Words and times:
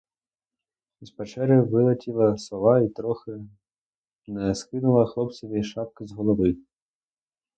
З 1.01 1.11
печери 1.11 1.61
вилетіла 1.61 2.37
сова 2.37 2.81
і 2.81 2.89
трохи 2.89 3.31
не 4.27 4.55
скинула 4.55 5.05
хлопцеві 5.05 5.63
шапки 5.63 6.05
з 6.07 6.11
голови. 6.11 6.57